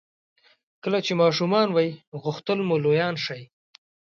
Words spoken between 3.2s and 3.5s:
شئ.